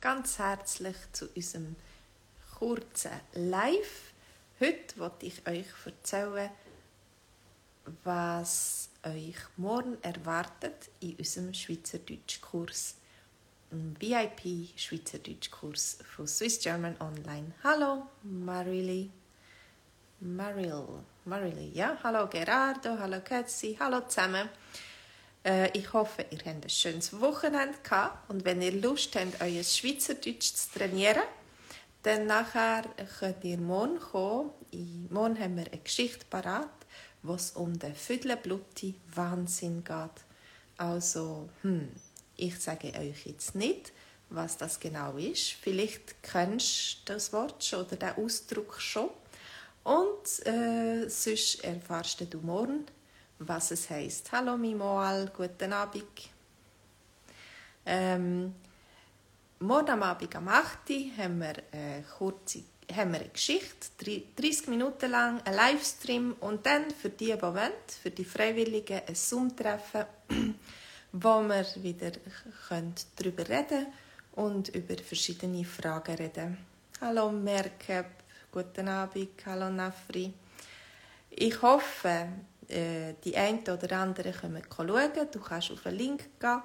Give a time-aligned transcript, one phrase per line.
[0.00, 1.76] ganz herzlich zu unserem
[2.58, 4.12] kurzen Live.
[4.58, 6.50] Heute wollte ich euch erzählen,
[8.04, 12.96] was euch morgen erwartet in unserem Schweizerdeutschkurs.
[13.72, 17.52] Ein VIP-Schweizerdeutschkurs von Swiss German Online.
[17.62, 19.10] Hallo, Marily.
[20.20, 21.04] Maril.
[21.24, 21.98] Marily, ja.
[22.02, 22.98] Hallo, Gerardo.
[22.98, 23.76] Hallo, Ketzi.
[23.78, 24.48] Hallo zusammen.
[25.44, 29.62] Äh, ich hoffe, ihr habt ein schönes Wochenende gehabt und wenn ihr Lust habt, euer
[29.62, 31.22] Schweizerdeutsch zu trainieren,
[32.02, 32.84] dann nachher
[33.18, 34.50] könnt ihr morgen kommen.
[35.10, 36.70] Morgen haben wir eine Geschichte parat,
[37.22, 40.24] wo es um den Füdlenblutti Wahnsinn geht.
[40.78, 41.88] Also, hm,
[42.36, 43.92] ich sage euch jetzt nicht,
[44.30, 45.50] was das genau ist.
[45.60, 49.10] Vielleicht kennst du das Wort schon oder den Ausdruck schon.
[49.84, 52.86] Und äh, sonst erfahrst du morgen,
[53.40, 54.32] was es heißt.
[54.32, 56.04] Hallo Mimoal, guten Abend.
[57.86, 58.54] Ähm,
[59.60, 60.90] morgen am Abend am 8.
[60.90, 62.62] Uhr haben wir eine kurze
[62.94, 63.86] haben wir eine Geschichte,
[64.36, 67.70] 30 Minuten lang, ein Livestream und dann für die, wollen,
[68.02, 70.06] für die Freiwilligen ein Zoom-Treffen,
[71.12, 72.10] wo wir wieder
[73.16, 73.86] darüber reden
[74.32, 76.58] und über verschiedene Fragen reden.
[77.00, 78.06] Hallo Merkeb,
[78.50, 80.34] guten Abend, hallo Nafri.
[81.30, 82.26] Ich hoffe,
[82.70, 85.10] äh, die einen oder anderen können schauen.
[85.30, 86.62] Du kannst auf den Link gehen,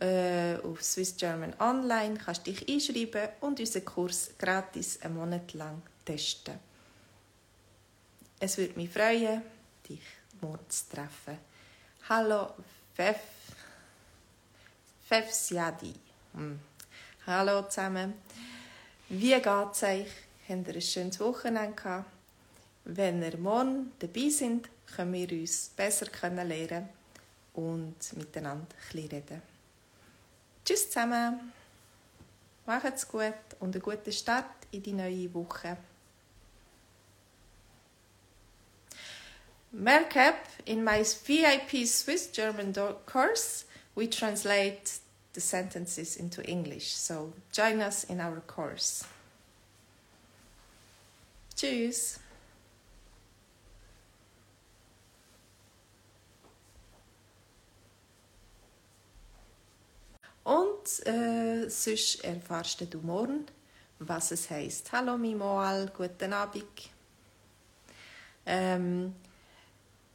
[0.00, 5.82] äh, auf Swiss German Online, kannst dich einschreiben und unseren Kurs gratis einen Monat lang
[6.04, 6.54] testen.
[8.38, 9.42] Es würde mich freuen,
[9.88, 10.02] dich
[10.40, 11.38] morgen zu treffen.
[12.08, 12.54] Hallo,
[12.94, 13.18] Fef.
[15.06, 15.94] Fef Siadi.
[16.34, 16.58] Hm.
[17.26, 18.14] Hallo zusammen.
[19.08, 20.06] Wie geht es euch?
[20.48, 22.19] Habt ihr ein schönes Wochenende gehabt?
[22.84, 26.88] Wenn ihr morgen dabei seid, können wir uns besser kennenlernen
[27.54, 29.42] und miteinander ein reden.
[30.64, 31.52] Tschüss zusammen,
[32.66, 35.76] macht's gut und einen guten Start in die neue Woche.
[39.72, 40.34] Merkab,
[40.64, 42.72] in my VIP Swiss German
[43.06, 44.98] course, we translate
[45.32, 46.96] the sentences into English.
[46.96, 49.04] So join us in our course.
[51.54, 52.18] Tschüss.
[60.98, 63.46] Äh, sonst erfahrst du morgen,
[64.00, 64.90] was es heißt.
[64.92, 66.64] Hallo Mimoal, guten Abend.
[68.44, 69.14] Ähm,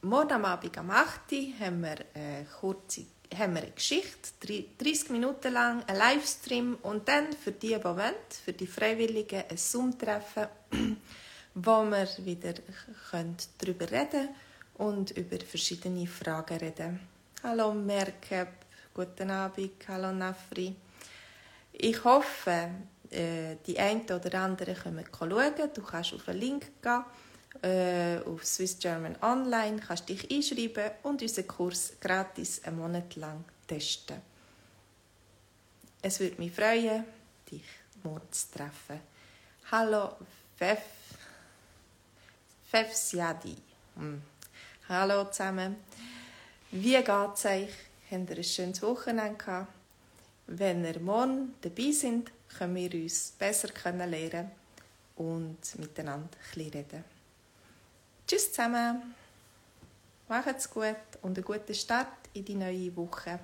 [0.00, 1.32] morgen am Abend am 8.
[1.32, 3.04] Uhr haben wir eine kurze
[3.38, 4.30] haben wir eine Geschichte,
[4.78, 10.48] 30 Minuten lang, ein Livestream und dann für die, wollen, für die Freiwilligen ein Zoom-Treffen,
[11.54, 12.54] wo wir wieder
[13.58, 14.28] darüber reden
[14.74, 17.00] und über verschiedene Fragen reden.
[17.42, 18.48] Hallo Merkeb,
[18.94, 20.76] Guten Abend, hallo Nafri.
[21.72, 22.68] Ich hoffe,
[23.08, 25.54] äh, die einen oder anderen können schauen.
[25.72, 27.04] Du kannst auf den Link gehen,
[27.62, 33.42] äh, auf Swiss German Online, kannst dich einschreiben und unseren Kurs gratis einen Monat lang
[33.66, 34.20] testen.
[36.02, 37.04] Es würde mich freuen,
[37.50, 37.64] dich
[38.02, 39.00] morgen zu treffen.
[39.70, 40.16] Hallo,
[40.58, 40.82] Fef.
[42.70, 43.12] Fef.
[43.96, 44.22] Hm.
[44.86, 45.76] Hallo zusammen.
[46.70, 47.91] Wie geht es euch?
[48.12, 49.72] Habt ihr ein schönes Wochenende gehabt.
[50.46, 54.50] Wenn ihr morgen dabei seid, können wir uns besser kennenlernen
[55.16, 57.04] und miteinander ein reden.
[58.26, 59.14] Tschüss zusammen,
[60.28, 63.38] macht's gut und einen guten Start in die neue Woche.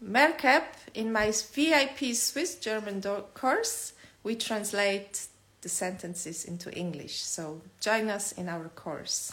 [0.00, 0.62] Merkab,
[0.92, 3.02] in my VIP Swiss German
[3.34, 5.26] course, we translate
[5.62, 7.24] the sentences into English.
[7.24, 9.32] So join us in our course.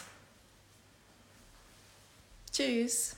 [2.56, 3.14] Tschüss.